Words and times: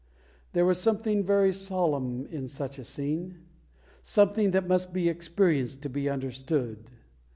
There 0.53 0.67
is 0.71 0.79
something 0.79 1.23
very 1.23 1.53
solemn 1.53 2.25
in 2.25 2.47
such 2.47 2.79
a 2.79 2.83
scene 2.83 3.37
something 4.01 4.49
that 4.49 4.67
must 4.67 4.91
be 4.93 5.07
experienced 5.09 5.83
to 5.83 5.89
be 5.89 6.09
understood. 6.09 6.89